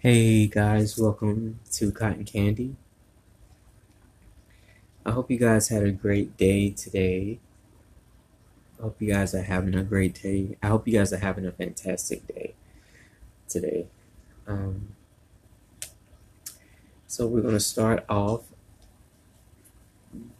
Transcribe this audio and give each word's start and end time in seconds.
Hey 0.00 0.46
guys, 0.46 0.96
welcome 0.96 1.58
to 1.72 1.90
Cotton 1.90 2.24
Candy. 2.24 2.76
I 5.04 5.10
hope 5.10 5.28
you 5.28 5.38
guys 5.38 5.70
had 5.70 5.82
a 5.82 5.90
great 5.90 6.36
day 6.36 6.70
today. 6.70 7.40
I 8.78 8.82
hope 8.82 9.02
you 9.02 9.12
guys 9.12 9.34
are 9.34 9.42
having 9.42 9.74
a 9.74 9.82
great 9.82 10.22
day. 10.22 10.56
I 10.62 10.68
hope 10.68 10.86
you 10.86 10.96
guys 10.96 11.12
are 11.12 11.18
having 11.18 11.44
a 11.44 11.50
fantastic 11.50 12.28
day 12.28 12.54
today. 13.48 13.88
Um, 14.46 14.94
so, 17.08 17.26
we're 17.26 17.42
going 17.42 17.54
to 17.54 17.58
start 17.58 18.04
off 18.08 18.42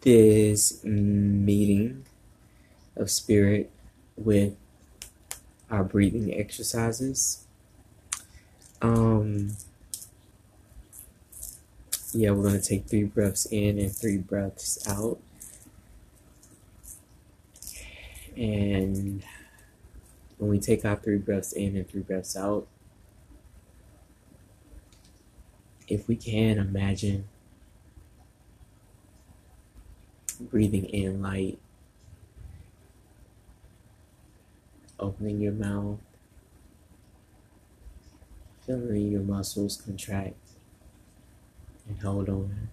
this 0.02 0.84
meeting 0.84 2.04
of 2.94 3.10
spirit 3.10 3.72
with 4.16 4.54
our 5.68 5.82
breathing 5.82 6.32
exercises. 6.32 7.47
Um, 8.80 9.56
yeah, 12.12 12.30
we're 12.30 12.42
going 12.48 12.60
to 12.60 12.66
take 12.66 12.86
three 12.86 13.04
breaths 13.04 13.46
in 13.46 13.78
and 13.78 13.94
three 13.94 14.18
breaths 14.18 14.86
out. 14.88 15.18
And 18.36 19.22
when 20.38 20.50
we 20.50 20.60
take 20.60 20.84
our 20.84 20.96
three 20.96 21.18
breaths 21.18 21.52
in 21.52 21.76
and 21.76 21.88
three 21.88 22.02
breaths 22.02 22.36
out, 22.36 22.68
if 25.88 26.06
we 26.06 26.14
can 26.16 26.58
imagine 26.58 27.24
breathing 30.40 30.84
in 30.84 31.20
light, 31.20 31.58
opening 35.00 35.40
your 35.40 35.52
mouth, 35.52 35.98
feeling 38.68 39.10
your 39.10 39.22
muscles 39.22 39.80
contract 39.80 40.36
and 41.88 41.98
hold 42.02 42.28
on. 42.28 42.68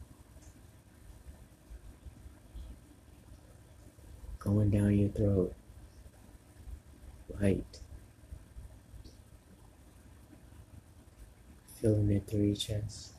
Going 4.40 4.72
down 4.72 4.94
your 4.94 5.08
throat, 5.08 5.56
light. 7.40 7.80
Feeling 11.82 12.12
it 12.12 12.28
through 12.28 12.42
your 12.42 12.56
chest. 12.58 13.14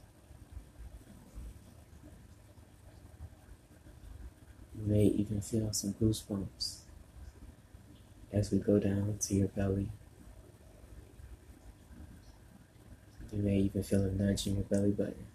You 4.78 4.86
may 4.86 5.04
even 5.04 5.40
feel 5.40 5.72
some 5.72 5.94
goosebumps 5.94 6.80
as 8.30 8.52
we 8.52 8.58
go 8.58 8.78
down 8.78 9.16
to 9.22 9.34
your 9.34 9.48
belly. 9.48 9.88
You 13.32 13.42
may 13.42 13.58
even 13.58 13.82
feel 13.82 14.02
a 14.02 14.10
nudge 14.10 14.46
in 14.46 14.54
your 14.54 14.64
belly 14.64 14.92
button 14.92 15.26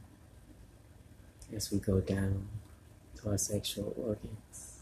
as 1.55 1.71
we 1.71 1.79
go 1.79 1.99
down 1.99 2.47
to 3.17 3.29
our 3.29 3.37
sexual 3.37 3.93
organs. 3.97 4.79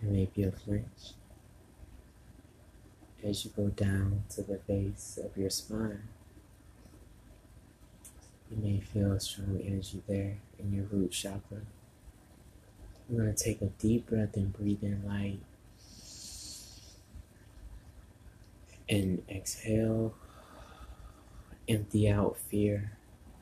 There 0.00 0.12
may 0.12 0.26
be 0.26 0.44
a 0.44 0.52
flinch 0.52 1.14
as 3.24 3.44
you 3.44 3.50
go 3.56 3.68
down 3.68 4.24
to 4.30 4.42
the 4.42 4.60
base 4.66 5.18
of 5.22 5.36
your 5.36 5.50
spine. 5.50 6.02
You 8.50 8.58
may 8.62 8.80
feel 8.80 9.12
a 9.12 9.20
strong 9.20 9.60
energy 9.64 10.02
there 10.06 10.36
in 10.58 10.72
your 10.72 10.84
root 10.84 11.10
chakra. 11.10 11.62
We're 13.08 13.22
going 13.22 13.34
to 13.34 13.44
take 13.44 13.62
a 13.62 13.66
deep 13.66 14.08
breath 14.08 14.36
and 14.36 14.52
breathe 14.52 14.82
in 14.82 15.02
light. 15.06 15.40
And 18.88 19.22
exhale 19.28 20.14
empty 21.68 22.08
out 22.08 22.36
fear, 22.38 22.92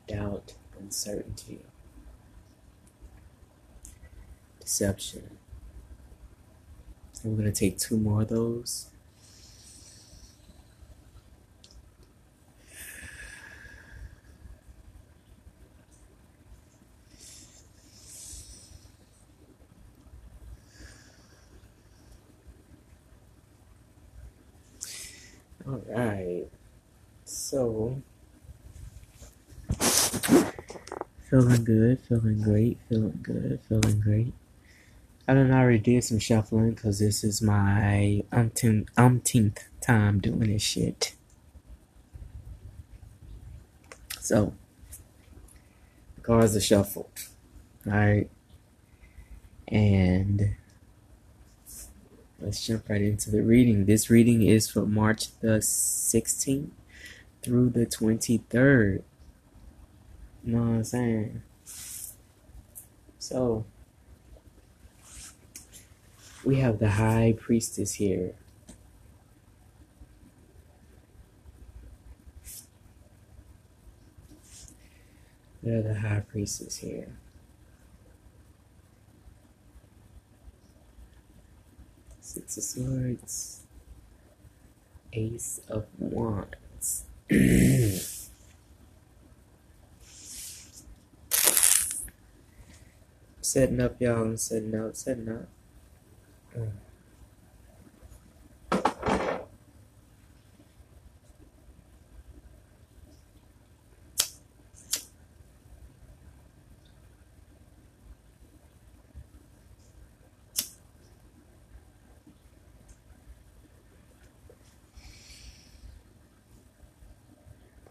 doubt, 0.07 0.53
uncertainty, 0.79 1.59
deception. 4.59 5.37
And 7.23 7.31
we're 7.31 7.41
going 7.41 7.51
to 7.51 7.59
take 7.59 7.77
two 7.77 7.97
more 7.97 8.21
of 8.21 8.29
those. 8.29 8.89
All 25.67 25.81
right. 25.87 26.45
So, 27.23 28.03
Feeling 31.35 31.65
good, 31.65 31.99
feeling 31.99 32.41
great, 32.41 32.77
feeling 32.87 33.19
good, 33.21 33.59
feeling 33.67 33.99
great. 33.99 34.33
I 35.27 35.33
done 35.33 35.51
already 35.51 35.79
did 35.79 36.01
some 36.05 36.17
shuffling 36.17 36.71
because 36.71 36.99
this 36.99 37.25
is 37.25 37.41
my 37.41 38.23
umpteenth, 38.31 38.87
umpteenth 38.95 39.65
time 39.81 40.21
doing 40.21 40.53
this 40.53 40.61
shit. 40.61 41.13
So, 44.21 44.53
the 46.15 46.21
cards 46.21 46.55
are 46.55 46.61
shuffled. 46.61 47.11
Alright. 47.85 48.29
And 49.67 50.55
let's 52.39 52.65
jump 52.65 52.87
right 52.87 53.01
into 53.01 53.29
the 53.29 53.41
reading. 53.41 53.87
This 53.87 54.09
reading 54.09 54.41
is 54.41 54.69
for 54.69 54.85
March 54.85 55.37
the 55.41 55.57
16th 55.57 56.69
through 57.41 57.71
the 57.71 57.85
23rd. 57.85 59.03
Know 60.47 60.59
what 60.59 60.67
I'm 60.67 60.83
saying? 60.83 61.41
So, 63.17 63.65
we 66.43 66.57
have 66.57 66.77
the 66.77 66.91
High 66.91 67.33
Priestess 67.35 67.95
here. 67.95 68.35
Have 75.65 75.83
the 75.83 75.99
High 75.99 76.23
Priestess 76.31 76.77
here. 76.77 77.07
Six 82.21 82.57
of 82.57 82.63
Swords. 82.63 83.61
Ace 85.11 85.61
of 85.67 85.87
Wands. 85.97 87.05
setting 93.45 93.79
up, 93.79 94.01
y'all. 94.01 94.23
I'm 94.23 94.37
setting 94.37 94.75
up, 94.75 94.95
setting 94.95 95.29
up. 95.29 95.47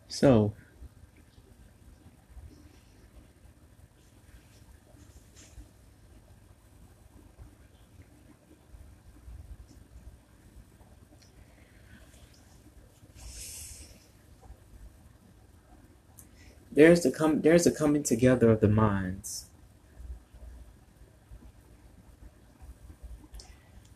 So, 0.08 0.52
there's 16.74 17.02
the 17.02 17.10
com- 17.10 17.40
there's 17.42 17.66
a 17.66 17.70
coming 17.70 18.02
together 18.02 18.50
of 18.50 18.60
the 18.60 18.68
minds. 18.68 19.46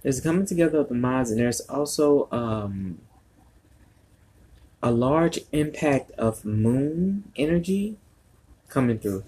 There's 0.03 0.21
a 0.21 0.23
coming 0.23 0.47
together 0.47 0.79
of 0.79 0.89
the 0.89 0.95
minds, 0.95 1.31
and 1.31 1.41
there's 1.41 1.61
also 1.63 2.29
um, 2.31 3.01
a 4.83 4.93
large 4.93 5.41
impact 5.53 6.13
of 6.13 6.45
moon 6.45 7.33
energy 7.37 7.99
coming 8.69 8.99
through. 8.99 9.25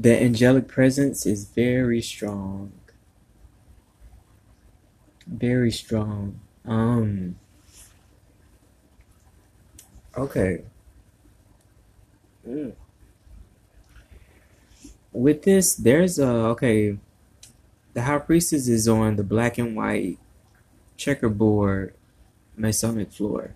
The 0.00 0.18
angelic 0.18 0.66
presence 0.66 1.26
is 1.26 1.44
very 1.44 2.00
strong. 2.00 2.72
Very 5.26 5.70
strong. 5.70 6.40
Um 6.64 7.36
okay. 10.16 10.64
Mm. 12.48 12.72
with 15.12 15.42
this, 15.42 15.74
there's 15.74 16.18
a 16.18 16.28
okay. 16.56 16.96
The 17.92 18.02
high 18.02 18.20
priestess 18.20 18.68
is 18.68 18.88
on 18.88 19.16
the 19.16 19.24
black 19.24 19.58
and 19.58 19.76
white 19.76 20.18
checkerboard 20.96 21.94
Masonic 22.56 23.12
floor, 23.12 23.54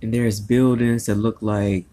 and 0.00 0.12
there's 0.12 0.40
buildings 0.40 1.06
that 1.06 1.14
look 1.14 1.42
like 1.42 1.86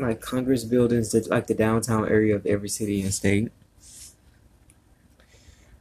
like 0.00 0.20
Congress 0.20 0.64
buildings 0.64 1.12
that 1.12 1.28
like 1.28 1.46
the 1.46 1.54
downtown 1.54 2.08
area 2.08 2.34
of 2.34 2.46
every 2.46 2.68
city 2.68 3.00
and 3.02 3.12
state. 3.12 3.50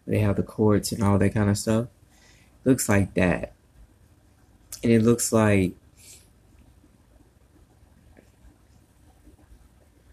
They 0.06 0.19
have 0.19 0.38
the 0.38 0.44
courts 0.44 0.92
and 0.92 1.04
all 1.04 1.18
that 1.18 1.34
kind 1.34 1.50
of 1.50 1.58
stuff. 1.58 1.88
looks 2.64 2.88
like 2.88 3.14
that, 3.16 3.54
and 4.81 4.92
it 4.92 5.04
looks 5.04 5.34
like 5.34 5.74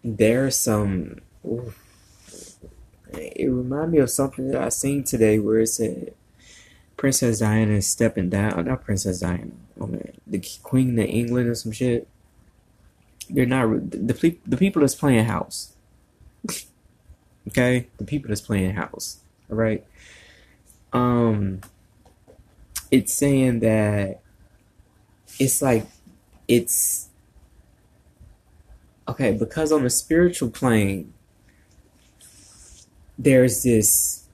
there's 0.03 0.57
some. 0.57 1.21
Oof, 1.45 1.79
it 3.13 3.49
reminded 3.49 3.91
me 3.91 3.99
of 3.99 4.09
something 4.09 4.49
that 4.51 4.61
I 4.61 4.69
seen 4.69 5.03
today 5.03 5.39
where 5.39 5.59
it 5.59 5.67
said 5.67 6.13
Princess 6.97 7.39
Diana 7.39 7.73
is 7.73 7.87
stepping 7.87 8.29
down. 8.29 8.65
Not 8.65 8.83
Princess 8.83 9.19
Diana. 9.19 9.51
Oh 9.79 9.87
man, 9.87 10.13
the 10.25 10.43
Queen 10.63 10.97
of 10.99 11.05
England 11.05 11.47
or 11.49 11.55
some 11.55 11.71
shit. 11.71 12.07
They're 13.29 13.45
not 13.45 13.91
the 13.91 14.37
the 14.45 14.57
people 14.57 14.81
that's 14.81 14.95
playing 14.95 15.25
house. 15.25 15.73
okay, 17.47 17.87
the 17.97 18.05
people 18.05 18.29
that's 18.29 18.41
playing 18.41 18.75
house. 18.75 19.19
All 19.49 19.57
right. 19.57 19.85
Um, 20.93 21.61
it's 22.91 23.13
saying 23.13 23.59
that 23.59 24.21
it's 25.39 25.61
like 25.61 25.85
it's 26.47 27.09
okay 29.07 29.33
because 29.33 29.71
on 29.71 29.83
the 29.83 29.89
spiritual 29.89 30.49
plane 30.49 31.13
there's 33.17 33.63
this 33.63 34.27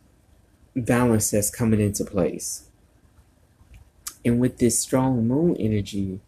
balance 0.75 1.31
that's 1.31 1.49
coming 1.49 1.79
into 1.79 2.03
place. 2.05 2.67
And 4.23 4.39
with 4.39 4.57
this 4.57 4.79
strong 4.79 5.27
moon 5.27 5.55
energy, 5.57 6.19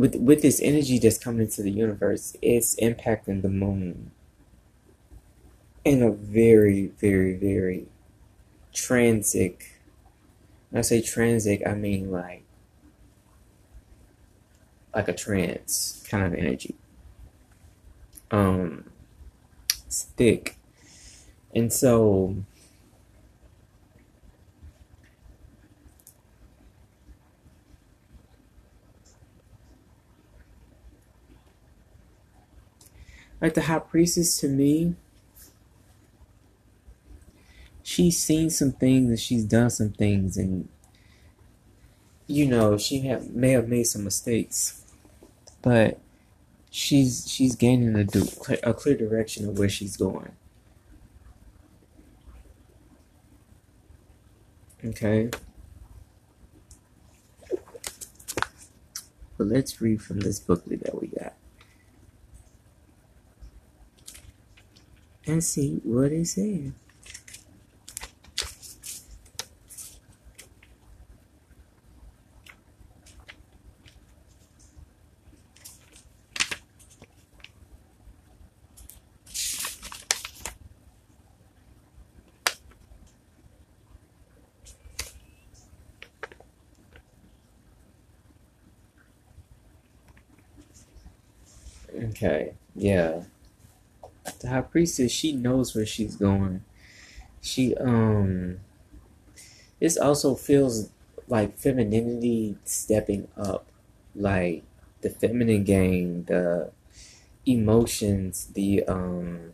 with 0.00 0.16
with 0.16 0.40
this 0.40 0.62
energy 0.62 0.98
that's 0.98 1.18
coming 1.18 1.42
into 1.42 1.60
the 1.60 1.70
universe, 1.70 2.34
it's 2.40 2.74
impacting 2.76 3.42
the 3.42 3.50
moon 3.50 4.12
in 5.84 6.02
a 6.02 6.10
very, 6.10 6.86
very, 6.86 7.36
very 7.36 7.86
transic. 8.72 9.56
When 10.70 10.78
I 10.78 10.82
say 10.82 11.02
transic, 11.02 11.68
I 11.68 11.74
mean 11.74 12.10
like 12.10 12.44
like 14.94 15.08
a 15.08 15.12
trance 15.12 16.02
kind 16.08 16.24
of 16.24 16.32
energy. 16.32 16.76
Um, 18.30 18.84
it's 19.86 20.04
thick, 20.16 20.56
and 21.54 21.70
so 21.70 22.36
like 33.40 33.54
the 33.54 33.62
high 33.62 33.78
priestess 33.78 34.38
to 34.40 34.48
me 34.48 34.94
she's 37.82 38.18
seen 38.18 38.50
some 38.50 38.72
things 38.72 39.08
and 39.08 39.18
she's 39.18 39.44
done 39.44 39.70
some 39.70 39.90
things 39.90 40.36
and 40.36 40.68
you 42.26 42.46
know 42.46 42.76
she 42.76 43.00
have 43.00 43.30
may 43.30 43.50
have 43.50 43.68
made 43.68 43.84
some 43.84 44.04
mistakes 44.04 44.80
but 45.62 45.98
she's 46.70 47.28
she's 47.28 47.56
gaining 47.56 47.96
a, 47.96 48.04
do, 48.04 48.26
a 48.62 48.72
clear 48.72 48.96
direction 48.96 49.48
of 49.48 49.58
where 49.58 49.68
she's 49.68 49.96
going. 49.96 50.32
Okay? 54.84 55.30
But 59.36 59.46
let's 59.46 59.80
read 59.80 60.00
from 60.00 60.20
this 60.20 60.38
booklet 60.38 60.84
that 60.84 61.00
we 61.00 61.08
got 61.08 61.34
and 65.30 65.44
see 65.44 65.80
what 65.84 66.10
says. 66.26 66.72
Okay, 91.92 92.54
yeah 92.74 93.22
the 94.40 94.48
high 94.48 94.62
priestess, 94.62 95.12
she 95.12 95.32
knows 95.32 95.74
where 95.74 95.86
she's 95.86 96.16
going. 96.16 96.64
She 97.42 97.76
um 97.76 98.60
this 99.78 99.96
also 99.96 100.34
feels 100.34 100.90
like 101.28 101.56
femininity 101.56 102.56
stepping 102.64 103.28
up. 103.36 103.66
Like 104.14 104.64
the 105.02 105.10
feminine 105.10 105.64
game, 105.64 106.24
the 106.24 106.70
emotions, 107.46 108.48
the 108.54 108.84
um 108.84 109.52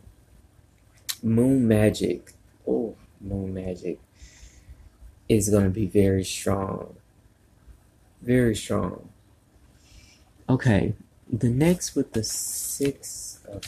moon 1.21 1.67
magic. 1.67 2.33
Oh, 2.67 2.95
moon 3.21 3.53
magic 3.53 3.99
is 5.29 5.49
gonna 5.49 5.69
be 5.69 5.85
very 5.85 6.23
strong. 6.23 6.95
Very 8.21 8.55
strong. 8.55 9.09
Okay, 10.49 10.93
the 11.31 11.49
next 11.49 11.95
with 11.95 12.13
the 12.13 12.23
six 12.23 13.36
of. 13.47 13.63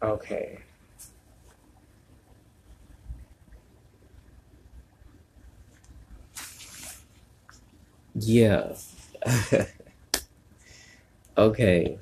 Okay. 0.00 0.58
Yeah. 8.14 8.74
okay. 11.38 11.98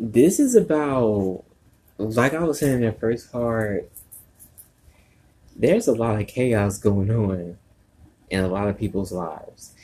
This 0.00 0.40
is 0.40 0.54
about 0.54 1.44
like 1.98 2.34
I 2.34 2.42
was 2.42 2.58
saying 2.58 2.74
in 2.74 2.80
the 2.82 2.92
first 2.92 3.30
part, 3.30 3.90
there's 5.56 5.88
a 5.88 5.94
lot 5.94 6.20
of 6.20 6.26
chaos 6.26 6.78
going 6.78 7.10
on 7.10 7.58
in 8.30 8.44
a 8.44 8.48
lot 8.48 8.68
of 8.68 8.78
people's 8.78 9.12
lives. 9.12 9.74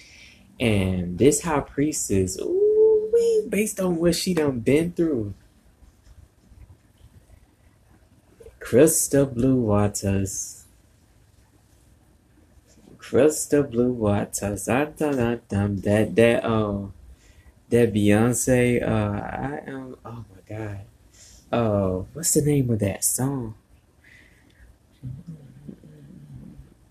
And 0.58 1.18
this 1.18 1.42
high 1.42 1.60
priestess, 1.60 2.38
ooh, 2.40 3.46
based 3.48 3.80
on 3.80 3.96
what 3.96 4.14
she 4.14 4.34
done 4.34 4.60
been 4.60 4.92
through. 4.92 5.34
Crystal 8.58 9.26
blue 9.26 9.56
waters. 9.56 10.64
Crystal 12.98 13.62
blue 13.62 13.92
waters. 13.92 14.66
That 14.66 14.98
that 14.98 15.48
that 15.48 16.44
uh 16.44 16.82
that 17.70 17.92
Beyonce 17.94 18.82
uh 18.82 19.20
I 19.20 19.62
am 19.66 19.96
oh 20.04 20.24
my 20.30 20.56
god 20.56 20.80
uh, 21.52 22.04
what's 22.12 22.34
the 22.34 22.42
name 22.42 22.70
of 22.70 22.78
that 22.78 23.02
song? 23.02 23.54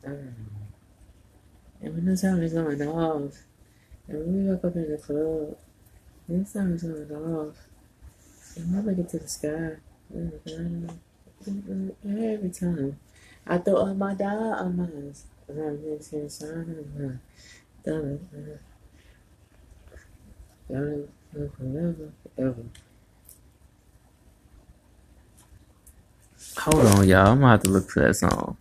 And 0.03 0.35
when 1.81 2.05
the 2.05 2.17
song 2.17 2.43
is 2.43 2.53
going 2.53 2.81
off, 2.81 3.43
and 4.07 4.19
when 4.19 4.45
we 4.45 4.49
woke 4.49 4.65
up 4.65 4.75
in 4.75 4.91
the 4.91 4.97
club, 4.97 5.57
and 6.27 6.45
is 6.45 6.83
going 6.83 7.11
off, 7.11 7.55
and 8.55 8.75
I 8.75 8.79
look 8.81 8.97
into 8.97 9.19
the 9.19 9.27
sky, 9.27 9.77
every 10.13 10.39
time 12.49 12.99
I 13.47 13.57
throw 13.57 13.77
up 13.77 13.95
my 13.95 14.13
diamonds, 14.13 15.25
forever, 15.47 15.97
forever. 22.35 22.63
Hold 26.57 26.85
on, 26.85 27.07
y'all. 27.07 27.27
I'm 27.27 27.39
gonna 27.39 27.51
have 27.51 27.63
to 27.63 27.69
look 27.69 27.89
for 27.89 28.01
that 28.01 28.15
song. 28.15 28.57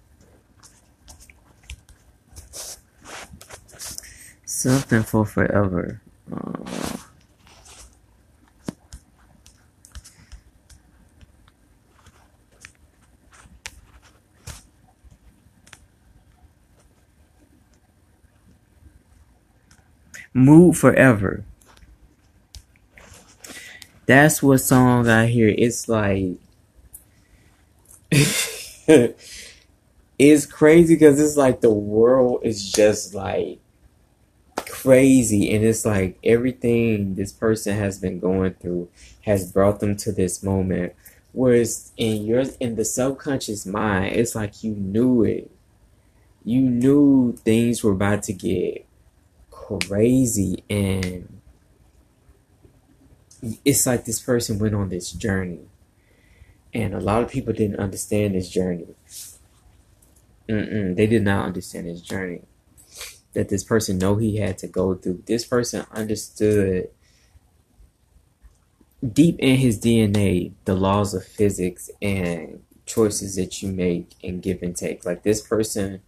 Something 4.58 5.04
for 5.04 5.24
forever. 5.24 6.00
Aww. 6.32 7.00
Mood 20.34 20.76
4 20.76 20.98
Eva. 20.98 21.44
That's 24.06 24.42
what 24.42 24.58
song 24.58 25.06
I 25.06 25.26
hear. 25.26 25.54
It's 25.56 25.88
like 25.88 26.32
it's 30.18 30.46
crazy 30.46 30.96
because 30.96 31.20
it's 31.20 31.36
like 31.36 31.60
the 31.60 31.70
world 31.70 32.40
is 32.42 32.72
just 32.72 33.14
like 33.14 33.60
crazy 34.88 35.54
and 35.54 35.62
it's 35.66 35.84
like 35.84 36.18
everything 36.24 37.14
this 37.14 37.30
person 37.30 37.76
has 37.76 37.98
been 37.98 38.18
going 38.18 38.54
through 38.54 38.88
has 39.20 39.52
brought 39.52 39.80
them 39.80 39.94
to 39.94 40.10
this 40.10 40.42
moment. 40.42 40.94
Whereas 41.32 41.92
in 41.98 42.24
your 42.24 42.44
in 42.58 42.76
the 42.76 42.86
subconscious 42.86 43.66
mind 43.66 44.16
it's 44.16 44.34
like 44.34 44.64
you 44.64 44.70
knew 44.72 45.24
it. 45.24 45.50
You 46.42 46.62
knew 46.62 47.36
things 47.36 47.84
were 47.84 47.92
about 47.92 48.22
to 48.24 48.32
get 48.32 48.86
crazy 49.50 50.64
and 50.70 51.38
it's 53.66 53.86
like 53.86 54.06
this 54.06 54.20
person 54.20 54.58
went 54.58 54.74
on 54.74 54.88
this 54.88 55.12
journey. 55.12 55.68
And 56.72 56.94
a 56.94 57.00
lot 57.00 57.22
of 57.22 57.28
people 57.28 57.52
didn't 57.52 57.78
understand 57.78 58.34
this 58.34 58.48
journey. 58.48 58.86
Mm-mm, 60.48 60.96
they 60.96 61.06
did 61.06 61.24
not 61.24 61.44
understand 61.44 61.88
this 61.88 62.00
journey 62.00 62.40
that 63.38 63.50
this 63.50 63.62
person 63.62 63.98
know 63.98 64.16
he 64.16 64.38
had 64.38 64.58
to 64.58 64.66
go 64.66 64.96
through. 64.96 65.22
This 65.24 65.44
person 65.44 65.86
understood 65.92 66.90
deep 69.12 69.38
in 69.38 69.58
his 69.58 69.78
DNA 69.78 70.54
the 70.64 70.74
laws 70.74 71.14
of 71.14 71.24
physics 71.24 71.88
and 72.02 72.64
choices 72.84 73.36
that 73.36 73.62
you 73.62 73.70
make 73.70 74.10
and 74.24 74.42
give 74.42 74.60
and 74.60 74.76
take. 74.76 75.04
Like 75.04 75.22
this 75.22 75.40
person 75.40 76.02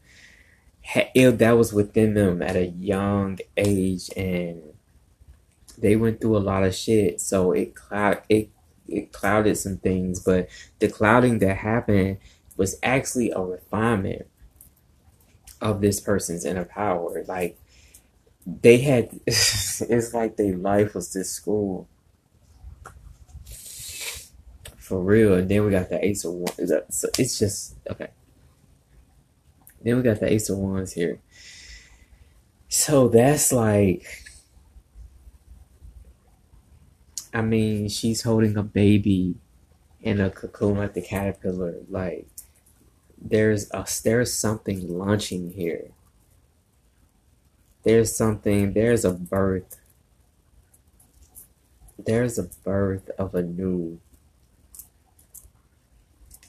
had 0.81 1.13
that 1.15 1.57
was 1.57 1.73
within 1.73 2.15
them 2.15 2.43
at 2.43 2.57
a 2.57 2.67
young 2.67 3.39
age 3.57 4.11
and 4.17 4.61
they 5.79 5.95
went 5.95 6.21
through 6.21 6.37
a 6.37 6.39
lot 6.39 6.65
of 6.65 6.75
shit. 6.75 7.21
So 7.21 7.53
it 7.53 7.77
cloud 7.77 8.23
it 8.29 8.51
it 8.89 9.13
clouded 9.13 9.57
some 9.57 9.77
things, 9.77 10.19
but 10.19 10.49
the 10.81 10.89
clouding 10.89 11.39
that 11.39 11.59
happened 11.59 12.17
was 12.57 12.75
actually 12.83 13.31
a 13.31 13.39
refinement 13.39 14.27
of 15.61 15.81
this 15.81 16.01
person's 16.01 16.45
inner 16.45 16.65
power. 16.65 17.25
Like 17.27 17.59
they 18.47 18.79
had, 18.79 19.21
it's 19.27 20.15
like 20.15 20.37
their 20.37 20.57
life 20.57 20.95
was 20.95 21.13
this 21.13 21.31
school. 21.31 21.89
For 24.79 25.01
real. 25.01 25.35
And 25.35 25.49
then 25.49 25.65
we 25.65 25.71
got 25.71 25.89
the 25.89 26.05
Ace 26.05 26.25
of 26.25 26.33
Wands. 26.33 26.73
So 26.91 27.09
it's 27.19 27.39
just, 27.39 27.77
okay. 27.89 28.09
Then 29.83 29.97
we 29.97 30.03
got 30.03 30.21
the 30.21 30.33
Ace 30.33 30.51
of 30.51 30.59
Wands 30.59 30.93
here. 30.93 31.21
So 32.69 33.09
that's 33.09 33.53
like, 33.53 34.05
I 37.33 37.43
mean, 37.43 37.89
she's 37.89 38.23
holding 38.23 38.57
a 38.57 38.63
baby 38.63 39.37
in 40.01 40.21
a 40.21 40.31
cocoon 40.31 40.79
like 40.79 40.95
the 40.95 41.03
caterpillar. 41.03 41.77
Like, 41.89 42.27
there's 43.21 43.71
a 43.73 43.87
there's 44.03 44.33
something 44.33 44.89
launching 44.89 45.53
here. 45.53 45.91
There's 47.83 48.15
something, 48.15 48.73
there's 48.73 49.05
a 49.05 49.13
birth. 49.13 49.81
There's 51.99 52.39
a 52.39 52.45
birth 52.65 53.11
of 53.19 53.35
a 53.35 53.43
new 53.43 54.01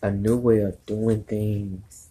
a 0.01 0.11
new 0.11 0.37
way 0.37 0.59
of 0.59 0.83
doing 0.85 1.23
things. 1.23 2.09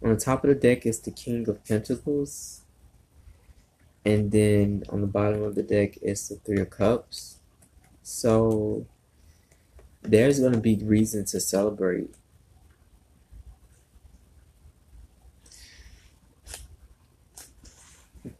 On 0.00 0.10
the 0.10 0.16
top 0.16 0.44
of 0.44 0.48
the 0.48 0.54
deck 0.54 0.86
is 0.86 1.00
the 1.00 1.10
King 1.10 1.48
of 1.48 1.64
Pentacles. 1.64 2.60
And 4.04 4.30
then 4.30 4.84
on 4.88 5.00
the 5.00 5.06
bottom 5.06 5.42
of 5.42 5.54
the 5.54 5.62
deck 5.62 5.98
is 6.00 6.28
the 6.28 6.36
Three 6.36 6.60
of 6.60 6.70
Cups. 6.70 7.37
So 8.10 8.86
there's 10.00 10.40
going 10.40 10.54
to 10.54 10.60
be 10.60 10.76
reason 10.76 11.26
to 11.26 11.38
celebrate. 11.38 12.08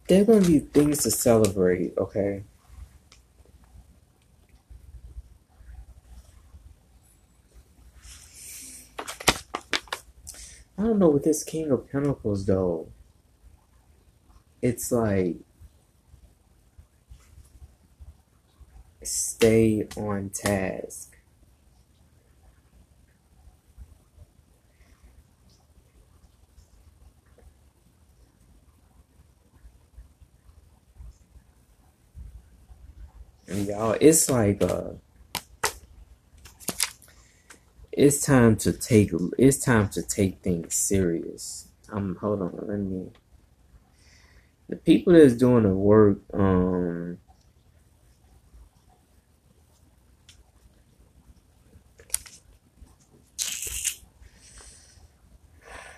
There 0.09 0.23
are 0.23 0.25
going 0.25 0.43
to 0.43 0.49
be 0.49 0.59
things 0.61 1.03
to 1.03 1.11
celebrate, 1.11 1.93
okay? 1.99 2.45
I 10.79 10.83
don't 10.83 10.99
know 10.99 11.11
with 11.11 11.25
this 11.25 11.45
King 11.45 11.71
of 11.71 11.91
Pentacles 11.93 12.47
though. 12.47 12.89
It's 14.63 14.91
like 14.91 15.37
stay 19.09 19.87
on 19.97 20.31
task. 20.31 21.17
And 33.49 33.67
y'all, 33.67 33.97
it's 33.99 34.29
like 34.31 34.63
uh 34.63 34.91
it's 37.93 38.25
time 38.25 38.57
to 38.57 38.73
take 38.73 39.11
it's 39.39 39.59
time 39.59 39.89
to 39.91 40.03
take 40.03 40.41
things 40.43 40.75
serious. 40.75 41.69
Um 41.91 42.17
hold 42.21 42.43
on, 42.43 42.53
let 42.63 42.79
me 42.79 43.11
the 44.69 44.77
people 44.77 45.15
that's 45.15 45.35
doing 45.35 45.63
the 45.63 45.71
work, 45.71 46.19
um 46.35 47.19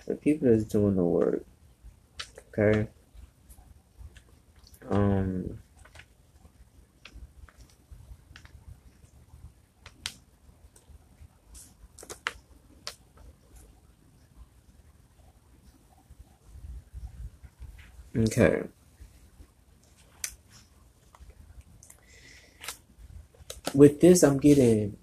the 0.07 0.10
people 0.23 0.49
that's 0.49 0.65
doing 0.65 0.97
the 0.97 1.05
work. 1.05 1.45
Okay. 2.59 2.89
Um. 4.89 5.59
Okay. 18.17 18.62
With 23.73 24.00
this, 24.00 24.23
I'm 24.25 24.39
getting 24.39 24.97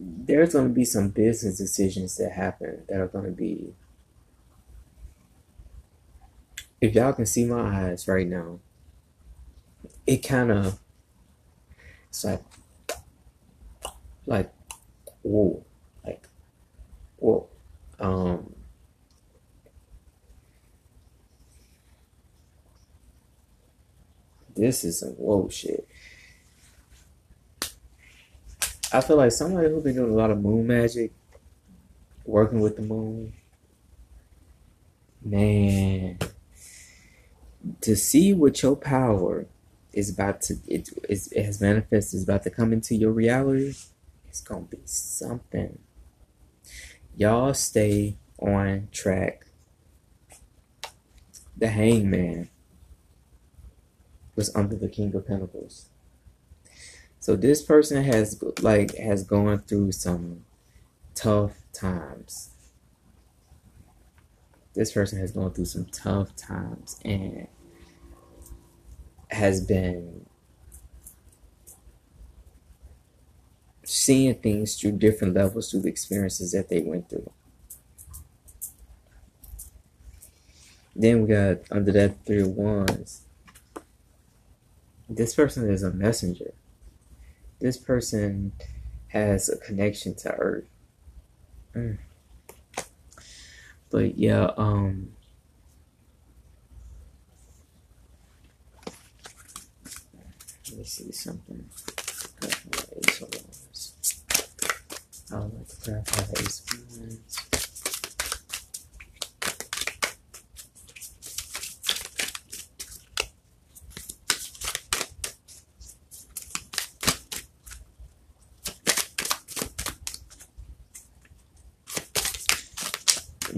there's 0.00 0.52
going 0.52 0.68
to 0.68 0.74
be 0.74 0.84
some 0.84 1.08
business 1.08 1.58
decisions 1.58 2.16
that 2.16 2.32
happen 2.32 2.84
that 2.88 3.00
are 3.00 3.08
going 3.08 3.24
to 3.24 3.30
be 3.32 3.72
if 6.80 6.94
y'all 6.94 7.12
can 7.12 7.26
see 7.26 7.44
my 7.44 7.88
eyes 7.88 8.06
right 8.06 8.28
now 8.28 8.60
it 10.06 10.18
kind 10.18 10.52
of 10.52 10.78
it's 12.08 12.24
like 12.24 12.42
like 14.26 14.52
whoa 15.22 15.64
like 16.04 16.22
whoa 17.16 17.48
um 17.98 18.54
this 24.54 24.84
is 24.84 25.00
some 25.00 25.10
whoa 25.10 25.48
shit 25.48 25.88
I 28.90 29.02
feel 29.02 29.16
like 29.16 29.32
somebody 29.32 29.68
who's 29.68 29.82
been 29.82 29.96
doing 29.96 30.12
a 30.12 30.16
lot 30.16 30.30
of 30.30 30.40
moon 30.40 30.66
magic, 30.66 31.12
working 32.24 32.60
with 32.60 32.76
the 32.76 32.82
moon, 32.82 33.34
man, 35.22 36.18
to 37.82 37.96
see 37.96 38.32
what 38.32 38.62
your 38.62 38.76
power 38.76 39.46
is 39.92 40.10
about 40.10 40.40
to 40.42 40.54
it 40.66 40.90
it 41.08 41.44
has 41.44 41.60
manifested 41.60 42.18
is 42.18 42.24
about 42.24 42.42
to 42.44 42.50
come 42.50 42.72
into 42.72 42.94
your 42.94 43.12
reality, 43.12 43.74
it's 44.26 44.40
gonna 44.40 44.62
be 44.62 44.80
something. 44.84 45.78
Y'all 47.16 47.52
stay 47.52 48.16
on 48.38 48.88
track. 48.92 49.46
The 51.56 51.68
hangman 51.68 52.48
was 54.36 54.54
under 54.54 54.76
the 54.76 54.88
King 54.88 55.14
of 55.14 55.26
Pentacles. 55.26 55.87
So 57.28 57.36
this 57.36 57.60
person 57.60 58.02
has 58.04 58.42
like 58.62 58.96
has 58.96 59.22
gone 59.22 59.58
through 59.58 59.92
some 59.92 60.46
tough 61.14 61.52
times. 61.74 62.54
This 64.72 64.92
person 64.92 65.18
has 65.18 65.32
gone 65.32 65.52
through 65.52 65.66
some 65.66 65.84
tough 65.92 66.34
times 66.36 66.98
and 67.04 67.46
has 69.30 69.60
been 69.60 70.24
seeing 73.84 74.34
things 74.36 74.80
through 74.80 74.92
different 74.92 75.34
levels 75.34 75.70
through 75.70 75.82
the 75.82 75.90
experiences 75.90 76.52
that 76.52 76.70
they 76.70 76.80
went 76.80 77.10
through. 77.10 77.30
Then 80.96 81.20
we 81.20 81.28
got 81.28 81.58
under 81.70 81.92
that 81.92 82.24
three 82.24 82.40
of 82.40 82.48
wands. 82.48 83.20
This 85.10 85.34
person 85.34 85.68
is 85.68 85.82
a 85.82 85.90
messenger. 85.90 86.54
This 87.60 87.76
person 87.76 88.52
has 89.08 89.48
a 89.48 89.56
connection 89.56 90.14
to 90.16 90.32
Earth. 90.32 90.68
Mm. 91.74 91.98
But 93.90 94.18
yeah, 94.18 94.50
um 94.56 95.12
let 100.70 100.78
me 100.78 100.84
see 100.84 101.12
something. 101.12 101.68
I 105.30 105.38
would 105.40 105.54
like 105.54 105.68
to 105.68 105.76
clarify 105.76 106.22
the 106.22 106.42
ace. 106.42 107.47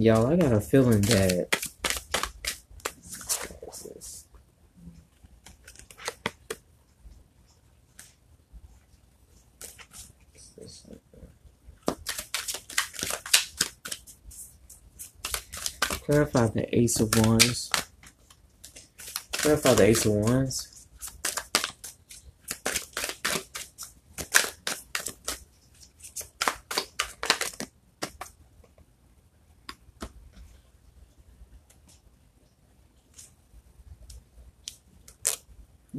Y'all, 0.00 0.28
I 0.28 0.37
got 0.37 0.50
a 0.54 0.62
feeling 0.62 1.02
that 1.02 1.54
Clarify 16.07 16.47
the 16.47 16.66
Ace 16.73 16.99
of 16.99 17.14
Wands. 17.19 17.71
Clarify 19.33 19.75
the 19.75 19.85
Ace 19.85 20.07
of 20.07 20.12
Wands. 20.12 20.70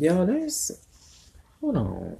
Yo, 0.01 0.25
there's. 0.25 0.71
Hold 1.61 1.77
on. 1.77 2.17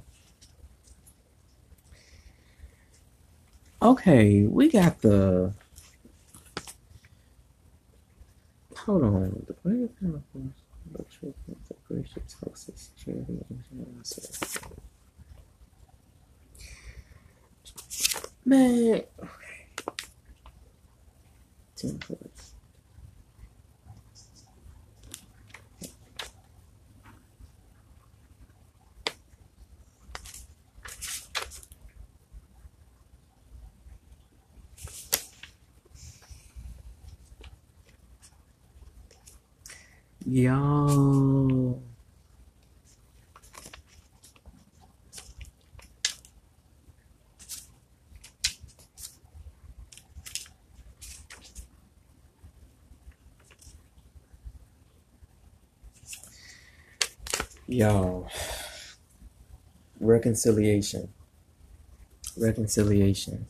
Okay, 3.81 4.43
we 4.43 4.69
got 4.69 5.01
the. 5.01 5.51
Hold 8.77 9.03
on. 9.03 9.45
The 9.47 9.53
player 9.55 9.89
kind 10.00 10.13
of 10.13 10.21
toxic 12.29 12.75
Man, 18.45 18.93
okay. 18.93 19.05
Ten 21.75 21.97
cards. 21.97 22.50
Yo. 40.33 41.81
Yo. 57.67 58.27
Reconciliation. 60.00 61.09
Reconciliation. 62.37 63.48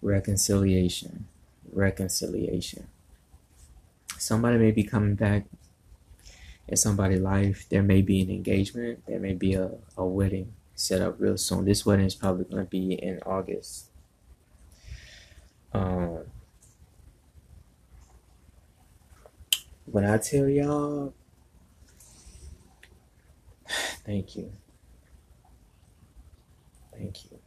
Reconciliation. 0.00 1.26
Reconciliation. 1.70 2.86
Somebody 4.16 4.56
may 4.56 4.70
be 4.70 4.82
coming 4.82 5.14
back 5.14 5.44
in 6.70 6.76
somebody's 6.76 7.20
life. 7.20 7.66
There 7.68 7.82
may 7.82 8.00
be 8.00 8.20
an 8.22 8.30
engagement. 8.30 9.02
There 9.06 9.18
may 9.18 9.34
be 9.34 9.54
a, 9.54 9.72
a 9.96 10.04
wedding 10.04 10.52
set 10.74 11.02
up 11.02 11.16
real 11.18 11.36
soon. 11.36 11.64
This 11.64 11.84
wedding 11.84 12.06
is 12.06 12.14
probably 12.14 12.44
going 12.44 12.64
to 12.64 12.70
be 12.70 12.94
in 12.94 13.18
August. 13.26 13.90
Um, 15.72 16.20
when 19.84 20.04
I 20.04 20.18
tell 20.18 20.48
y'all, 20.48 21.12
thank 24.06 24.36
you. 24.36 24.52
Thank 26.92 27.24
you. 27.24 27.38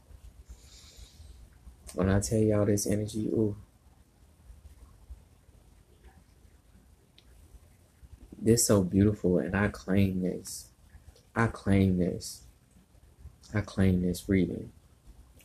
When 1.93 2.09
I 2.09 2.19
tell 2.19 2.39
y'all 2.39 2.65
this 2.65 2.87
energy, 2.87 3.27
ooh. 3.27 3.55
This 8.43 8.67
so 8.67 8.83
beautiful, 8.83 9.37
and 9.37 9.55
I 9.55 9.69
claim 9.69 10.21
this. 10.21 10.67
I 11.33 11.47
claim 11.47 11.97
this. 11.97 12.41
I 13.53 13.61
claim 13.61 14.01
this 14.01 14.27
reading. 14.27 14.69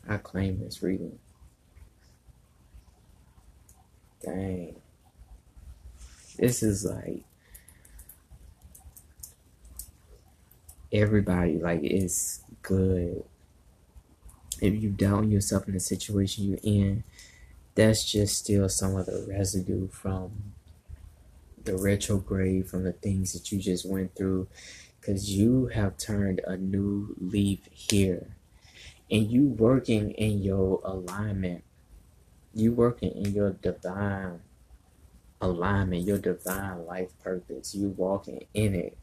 I 0.08 0.16
claim 0.16 0.58
this 0.58 0.82
reading. 0.82 1.20
Dang. 4.24 4.74
This 6.36 6.64
is 6.64 6.84
like 6.84 7.22
everybody 10.92 11.58
like 11.58 11.84
it's 11.84 12.40
good. 12.62 13.22
If 14.60 14.82
you 14.82 14.90
doubt 14.90 15.28
yourself 15.28 15.68
in 15.68 15.74
the 15.74 15.80
situation 15.80 16.46
you're 16.48 16.58
in, 16.64 17.04
that's 17.76 18.10
just 18.10 18.38
still 18.38 18.68
some 18.68 18.96
of 18.96 19.06
the 19.06 19.24
residue 19.28 19.86
from 19.86 20.32
the 21.68 21.76
retrograde, 21.76 22.68
from 22.68 22.84
the 22.84 22.92
things 22.92 23.32
that 23.32 23.52
you 23.52 23.58
just 23.58 23.88
went 23.88 24.14
through, 24.16 24.48
because 25.00 25.30
you 25.36 25.66
have 25.66 25.96
turned 25.96 26.40
a 26.46 26.56
new 26.56 27.14
leaf 27.20 27.60
here, 27.70 28.26
and 29.10 29.30
you 29.30 29.46
working 29.46 30.10
in 30.12 30.42
your 30.42 30.80
alignment, 30.84 31.64
you 32.54 32.72
working 32.72 33.12
in 33.12 33.32
your 33.32 33.52
divine 33.52 34.40
alignment, 35.40 36.02
your 36.02 36.18
divine 36.18 36.84
life 36.86 37.10
purpose. 37.22 37.74
You 37.74 37.88
walking 37.90 38.44
in 38.54 38.74
it. 38.74 38.96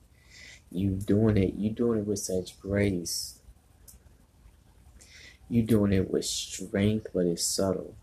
You 0.71 0.91
doing 0.91 1.37
it. 1.37 1.55
You 1.55 1.69
doing 1.69 1.99
it 1.99 2.07
with 2.07 2.19
such 2.19 2.59
grace. 2.59 3.39
You 5.47 5.61
doing 5.61 5.93
it 5.93 6.11
with 6.11 6.25
strength, 6.25 7.07
but 7.13 7.25
it's 7.25 7.45
subtle. 7.45 7.95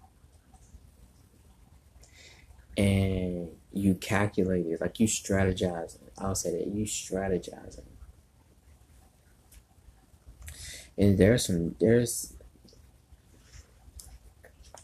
And 2.77 3.51
you 3.73 3.95
calculate 3.95 4.67
it, 4.67 4.81
like 4.81 5.01
you 5.01 5.07
strategizing. 5.07 6.11
I'll 6.19 6.35
say 6.35 6.53
that 6.53 6.67
you 6.67 6.85
strategizing. 6.85 7.85
And 10.99 11.17
there's 11.17 11.47
some 11.47 11.75
there's 11.81 12.35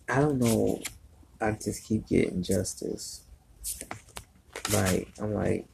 I 0.08 0.20
don't 0.20 0.38
know. 0.38 0.80
I 1.40 1.52
just 1.52 1.84
keep 1.84 2.08
getting 2.08 2.42
justice. 2.42 3.22
Like 4.72 5.08
I'm 5.20 5.34
like 5.34 5.66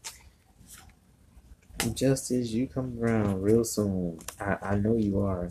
justice, 1.94 2.50
you 2.50 2.66
come 2.66 2.98
around 3.00 3.42
real 3.42 3.64
soon. 3.64 4.18
I, 4.40 4.56
I 4.62 4.76
know 4.76 4.96
you 4.96 5.20
are. 5.20 5.50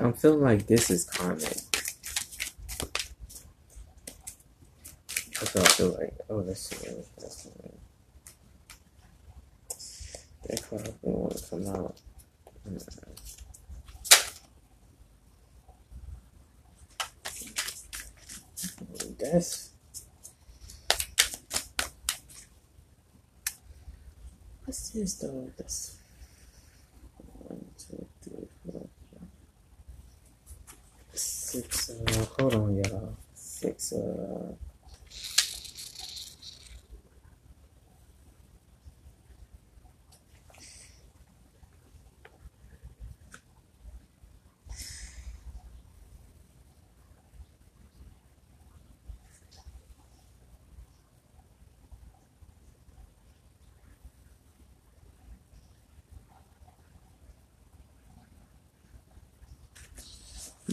I'm 0.00 0.12
feeling 0.12 0.42
like 0.42 0.66
this 0.66 0.90
is 0.90 1.04
karmic. 1.04 1.42
That's 5.40 5.54
what 5.54 5.64
I 5.64 5.68
feel 5.68 5.96
like. 5.98 6.14
Oh, 6.30 6.42
that's 6.42 6.68
that's 6.70 7.48
that 10.48 10.62
card 10.70 10.84
don't 10.84 10.98
want 11.02 11.36
to 11.36 11.50
come 11.50 11.66
out. 11.68 11.96
Mm-hmm. 12.68 13.16
That's 19.18 19.70
What's 24.66 24.90
this 24.90 25.14
though? 25.14 25.48
That's 25.56 25.96
one, 27.38 27.64
two, 27.78 28.04
three, 28.22 28.48
four, 28.64 28.88
five, 29.14 29.28
six. 31.18 31.90
Uh, 31.90 32.25
hold 32.38 32.54
on, 32.54 32.76
y'all. 32.76 33.16
Six. 33.34 33.92
Uh. 33.92 34.52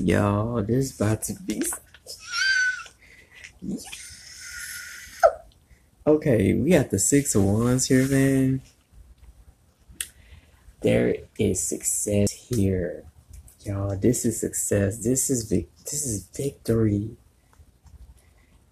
Yo, 0.05 0.61
this 0.67 0.99
about 0.99 1.21
to 1.21 1.33
be. 1.33 1.63
Okay, 6.05 6.53
we 6.55 6.71
got 6.71 6.89
the 6.89 6.99
six 6.99 7.33
of 7.35 7.45
wands 7.45 7.85
here, 7.85 8.05
man. 8.09 8.61
There 10.81 11.15
is 11.39 11.63
success 11.63 12.33
here, 12.33 13.05
y'all. 13.61 13.95
This 13.95 14.25
is 14.25 14.41
success. 14.41 14.97
This 14.97 15.29
is 15.29 15.49
vic. 15.49 15.69
This 15.85 16.05
is 16.05 16.27
victory. 16.35 17.15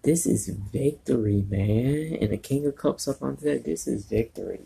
This 0.02 0.26
is 0.26 0.48
victory, 0.48 1.46
man. 1.48 2.18
And 2.20 2.30
the 2.30 2.36
King 2.36 2.66
of 2.66 2.76
Cups 2.76 3.08
up 3.08 3.22
on 3.22 3.38
that. 3.40 3.64
This 3.64 3.86
is 3.86 4.04
victory, 4.04 4.60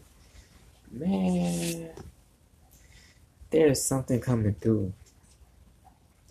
man. 0.90 1.90
There's 3.50 3.80
something 3.80 4.18
coming 4.18 4.56
through. 4.60 4.92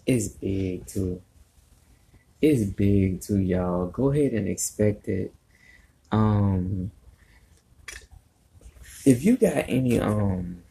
It's 0.06 0.28
big 0.28 0.86
too. 0.86 1.22
It's 2.42 2.64
big 2.64 3.22
too, 3.22 3.40
y'all. 3.40 3.88
Go 3.88 4.12
ahead 4.12 4.34
and 4.34 4.48
expect 4.48 5.08
it. 5.08 5.34
Um, 6.12 6.92
if 9.06 9.24
you 9.24 9.38
got 9.38 9.66
any 9.68 10.00
um 10.00 10.64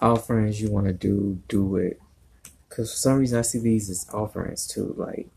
offerings 0.00 0.60
you 0.60 0.70
want 0.70 0.86
to 0.86 0.92
do, 0.92 1.40
do 1.48 1.76
it. 1.76 2.00
Cause 2.68 2.90
for 2.90 2.96
some 2.96 3.18
reason 3.18 3.38
I 3.38 3.42
see 3.42 3.58
these 3.58 3.88
as 3.90 4.08
offerings 4.12 4.66
too. 4.66 4.94
Like 4.96 5.28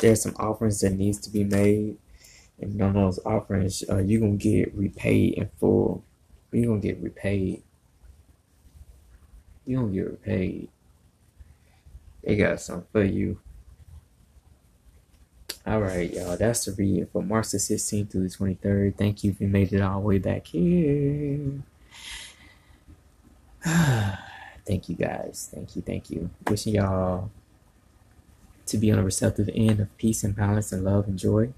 there's 0.00 0.22
some 0.22 0.34
offerings 0.38 0.80
that 0.80 0.90
needs 0.92 1.18
to 1.20 1.30
be 1.30 1.44
made, 1.44 1.98
and 2.60 2.80
on 2.82 2.94
those 2.94 3.18
offerings, 3.24 3.84
uh, 3.88 3.98
you're 3.98 4.20
gonna 4.20 4.36
get 4.36 4.74
repaid 4.74 5.34
in 5.34 5.50
full. 5.60 6.04
You're 6.50 6.66
gonna 6.66 6.80
get 6.80 7.00
repaid. 7.00 7.62
You're 9.64 9.82
gonna 9.82 9.92
get 9.92 10.10
repaid. 10.10 10.68
They 12.22 12.36
got 12.36 12.60
something 12.60 12.86
for 12.92 13.04
you. 13.04 13.38
All 15.64 15.80
right, 15.80 16.12
y'all. 16.12 16.36
That's 16.36 16.64
the 16.64 16.72
reading 16.72 17.06
for 17.06 17.22
March 17.22 17.50
the 17.50 17.58
16th 17.58 18.10
through 18.10 18.28
the 18.28 18.34
23rd. 18.34 18.96
Thank 18.96 19.22
you 19.22 19.30
if 19.30 19.40
you 19.40 19.46
made 19.46 19.72
it 19.72 19.80
all 19.80 20.00
the 20.00 20.06
way 20.06 20.18
back 20.18 20.48
here. 20.48 21.62
thank 24.66 24.88
you, 24.88 24.96
guys. 24.96 25.48
Thank 25.54 25.76
you. 25.76 25.82
Thank 25.82 26.10
you. 26.10 26.30
Wishing 26.48 26.74
y'all 26.74 27.30
to 28.66 28.78
be 28.78 28.90
on 28.90 28.98
a 28.98 29.04
receptive 29.04 29.50
end 29.54 29.78
of 29.80 29.96
peace 29.98 30.24
and 30.24 30.34
balance 30.34 30.72
and 30.72 30.84
love 30.84 31.06
and 31.06 31.18
joy. 31.18 31.52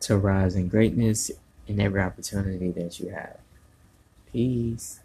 To 0.00 0.16
rise 0.16 0.54
in 0.54 0.68
greatness 0.68 1.32
in 1.66 1.80
every 1.80 2.00
opportunity 2.00 2.70
that 2.72 3.00
you 3.00 3.08
have. 3.10 3.38
Peace. 4.32 5.00